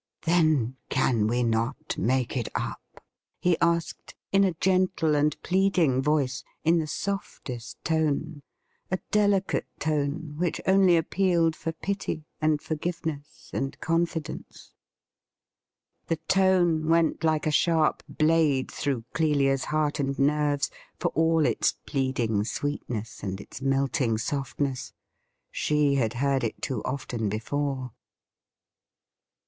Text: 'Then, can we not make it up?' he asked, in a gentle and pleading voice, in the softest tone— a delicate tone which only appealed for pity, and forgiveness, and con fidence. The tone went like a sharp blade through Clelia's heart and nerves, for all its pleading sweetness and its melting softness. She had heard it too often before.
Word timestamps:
'Then, 0.23 0.77
can 0.89 1.27
we 1.27 1.43
not 1.43 1.95
make 1.95 2.35
it 2.35 2.49
up?' 2.55 3.03
he 3.39 3.55
asked, 3.61 4.15
in 4.31 4.43
a 4.43 4.55
gentle 4.55 5.13
and 5.13 5.39
pleading 5.43 6.01
voice, 6.01 6.43
in 6.63 6.79
the 6.79 6.87
softest 6.87 7.77
tone— 7.83 8.41
a 8.89 8.97
delicate 9.11 9.67
tone 9.77 10.33
which 10.37 10.59
only 10.65 10.97
appealed 10.97 11.55
for 11.55 11.71
pity, 11.71 12.25
and 12.41 12.59
forgiveness, 12.63 13.51
and 13.53 13.79
con 13.79 14.07
fidence. 14.07 14.71
The 16.07 16.15
tone 16.27 16.87
went 16.89 17.23
like 17.23 17.45
a 17.45 17.51
sharp 17.51 18.01
blade 18.09 18.71
through 18.71 19.03
Clelia's 19.13 19.65
heart 19.65 19.99
and 19.99 20.17
nerves, 20.17 20.71
for 20.97 21.09
all 21.09 21.45
its 21.45 21.73
pleading 21.85 22.43
sweetness 22.45 23.21
and 23.21 23.39
its 23.39 23.61
melting 23.61 24.17
softness. 24.17 24.93
She 25.51 25.93
had 25.93 26.13
heard 26.13 26.43
it 26.43 26.59
too 26.59 26.81
often 26.85 27.29
before. 27.29 27.91